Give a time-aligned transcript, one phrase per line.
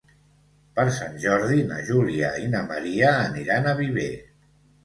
[0.79, 4.11] Per Sant Jordi na Júlia i na Maria aniran a Viver.